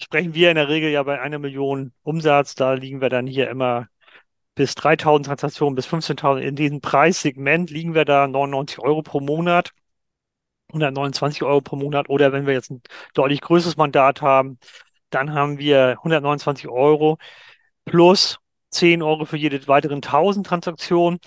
sprechen 0.01 0.35
wir 0.35 0.51
in 0.51 0.57
der 0.57 0.69
Regel 0.69 0.91
ja 0.91 1.03
bei 1.03 1.21
einer 1.21 1.39
Million 1.39 1.93
Umsatz. 2.03 2.55
Da 2.55 2.75
liegen 2.75 3.01
wir 3.01 3.09
dann 3.09 3.27
hier 3.27 3.51
immer 3.51 3.89
bis 4.55 4.75
3000 4.75 5.27
Transaktionen, 5.27 5.75
bis 5.75 5.87
15.000. 5.87 6.41
In 6.41 6.57
diesem 6.57 6.81
Preissegment 6.81 7.71
liegen 7.71 7.95
wir 7.95 8.05
da 8.05 8.27
99 8.27 8.79
Euro 8.81 9.03
pro 9.03 9.21
Monat, 9.21 9.73
129 10.69 11.43
Euro 11.43 11.61
pro 11.61 11.77
Monat. 11.77 12.09
Oder 12.09 12.33
wenn 12.33 12.47
wir 12.47 12.55
jetzt 12.55 12.71
ein 12.71 12.83
deutlich 13.15 13.41
größeres 13.41 13.77
Mandat 13.77 14.23
haben, 14.23 14.59
dann 15.11 15.33
haben 15.35 15.59
wir 15.59 15.97
129 15.99 16.69
Euro 16.69 17.19
plus 17.85 18.39
10 18.71 19.03
Euro 19.03 19.25
für 19.25 19.37
jede 19.37 19.67
weiteren 19.69 20.03
1000 20.03 20.47
Transaktionen. 20.47 21.21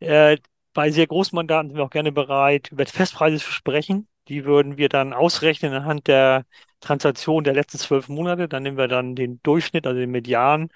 Äh, 0.00 0.38
bei 0.72 0.90
sehr 0.90 1.06
großen 1.06 1.36
Mandaten 1.36 1.70
sind 1.70 1.78
wir 1.78 1.84
auch 1.84 1.90
gerne 1.90 2.12
bereit, 2.12 2.70
über 2.72 2.86
Festpreise 2.86 3.38
zu 3.38 3.50
sprechen. 3.52 4.08
Die 4.28 4.44
würden 4.44 4.76
wir 4.76 4.88
dann 4.88 5.12
ausrechnen 5.14 5.72
anhand 5.72 6.06
der 6.08 6.44
Transaktion 6.80 7.44
der 7.44 7.54
letzten 7.54 7.78
zwölf 7.78 8.08
Monate. 8.08 8.48
Dann 8.48 8.62
nehmen 8.62 8.76
wir 8.76 8.88
dann 8.88 9.14
den 9.14 9.40
Durchschnitt, 9.42 9.86
also 9.86 9.98
den 9.98 10.10
Median, 10.10 10.68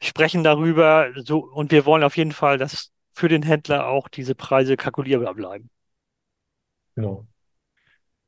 sprechen 0.00 0.44
darüber. 0.44 1.12
So, 1.16 1.38
und 1.44 1.70
wir 1.72 1.86
wollen 1.86 2.02
auf 2.04 2.16
jeden 2.16 2.32
Fall, 2.32 2.58
dass 2.58 2.92
für 3.12 3.28
den 3.28 3.42
Händler 3.42 3.88
auch 3.88 4.08
diese 4.08 4.34
Preise 4.34 4.76
kalkulierbar 4.76 5.34
bleiben. 5.34 5.70
Genau. 6.96 7.26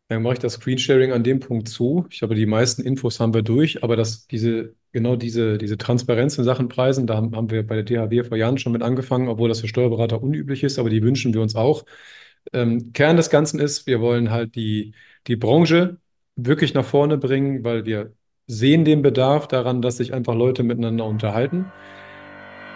Dann 0.09 0.23
mache 0.23 0.35
ich 0.35 0.39
das 0.39 0.55
Screensharing 0.55 1.13
an 1.13 1.23
dem 1.23 1.39
Punkt 1.41 1.69
zu. 1.69 2.07
Ich 2.11 2.21
glaube, 2.21 2.35
die 2.35 2.47
meisten 2.47 2.83
Infos 2.83 3.21
haben 3.21 3.35
wir 3.35 3.43
durch, 3.43 3.85
aber 3.85 3.95
das, 3.95 4.27
diese, 4.27 4.75
genau 4.93 5.17
diese, 5.17 5.59
diese 5.59 5.77
Transparenz 5.77 6.39
in 6.39 6.45
Sachen 6.45 6.69
Preisen, 6.69 7.07
da 7.07 7.17
haben, 7.17 7.37
haben 7.37 7.51
wir 7.51 7.67
bei 7.67 7.75
der 7.83 7.85
DHW 7.85 8.25
vor 8.25 8.39
Jahren 8.39 8.57
schon 8.57 8.73
mit 8.73 8.83
angefangen, 8.83 9.29
obwohl 9.29 9.51
das 9.51 9.61
für 9.61 9.69
Steuerberater 9.69 10.23
unüblich 10.23 10.65
ist, 10.65 10.79
aber 10.79 10.89
die 10.89 11.03
wünschen 11.03 11.35
wir 11.35 11.43
uns 11.43 11.55
auch. 11.57 11.85
Ähm, 12.53 12.93
Kern 12.95 13.17
des 13.19 13.31
Ganzen 13.31 13.61
ist, 13.61 13.87
wir 13.87 14.01
wollen 14.01 14.31
halt 14.31 14.55
die, 14.55 14.95
die 15.27 15.37
Branche 15.37 15.99
wirklich 16.37 16.75
nach 16.75 16.85
vorne 16.87 17.19
bringen, 17.19 17.65
weil 17.65 17.85
wir 17.85 18.15
sehen 18.49 18.85
den 18.85 19.03
Bedarf 19.03 19.47
daran, 19.47 19.83
dass 19.83 19.99
sich 19.99 20.13
einfach 20.15 20.35
Leute 20.35 20.65
miteinander 20.65 21.05
unterhalten. 21.05 21.67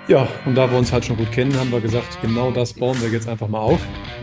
Ja, 0.06 0.28
und 0.44 0.56
da 0.56 0.70
wir 0.70 0.78
uns 0.78 0.92
halt 0.92 1.04
schon 1.04 1.16
gut 1.16 1.32
kennen, 1.32 1.56
haben 1.58 1.70
wir 1.70 1.80
gesagt, 1.80 2.20
genau 2.20 2.50
das 2.50 2.74
bauen 2.74 3.00
wir 3.00 3.08
jetzt 3.08 3.28
einfach 3.28 3.48
mal 3.48 3.60
auf. 3.60 3.80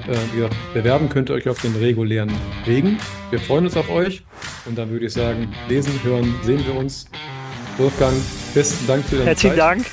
Äh, 0.08 0.16
wie 0.34 0.38
gesagt, 0.38 0.56
bewerben 0.74 1.10
könnt 1.10 1.30
ihr 1.30 1.36
euch 1.36 1.50
auf 1.50 1.62
den 1.62 1.76
regulären 1.76 2.32
Wegen. 2.66 3.00
Wir 3.30 3.40
freuen 3.40 3.66
uns 3.66 3.78
auf 3.78 3.90
euch. 3.90 4.24
Und 4.66 4.78
dann 4.78 4.90
würde 4.90 5.06
ich 5.06 5.14
sagen, 5.14 5.52
lesen, 5.70 5.94
hören, 6.04 6.36
sehen 6.44 6.64
wir 6.66 6.76
uns. 6.76 7.08
Wolfgang, 7.78 8.14
besten 8.54 8.86
Dank 8.88 9.06
für 9.06 9.16
deine 9.16 9.30
Herzlichen 9.30 9.56
Zeit. 9.56 9.78
Dank. 9.78 9.86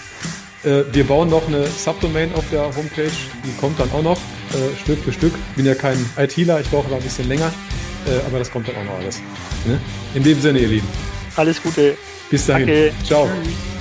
Äh, 0.64 0.92
wir 0.92 1.04
bauen 1.04 1.30
noch 1.30 1.46
eine 1.46 1.64
Subdomain 1.66 2.34
auf 2.34 2.44
der 2.50 2.64
Homepage. 2.64 3.10
Die 3.44 3.60
kommt 3.60 3.78
dann 3.78 3.90
auch 3.92 4.02
noch, 4.02 4.18
äh, 4.18 4.76
Stück 4.82 4.98
für 4.98 5.12
Stück. 5.12 5.32
Bin 5.54 5.64
ja 5.64 5.76
kein 5.76 5.98
ITler, 6.18 6.60
ich 6.60 6.68
brauche 6.68 6.86
aber 6.86 6.96
ein 6.96 7.02
bisschen 7.02 7.28
länger. 7.28 7.52
Äh, 8.06 8.26
aber 8.26 8.40
das 8.40 8.50
kommt 8.50 8.66
dann 8.66 8.74
auch 8.76 8.84
noch 8.84 8.98
alles. 8.98 9.22
Ne? 9.66 9.80
In 10.14 10.24
dem 10.24 10.40
Sinne, 10.40 10.58
ihr 10.58 10.68
Lieben. 10.68 11.15
Alles 11.36 11.62
Gute. 11.62 11.96
Bis 12.30 12.46
dahin. 12.46 12.66
Danke. 12.66 12.92
Ciao. 13.04 13.28
Tschüss. 13.44 13.75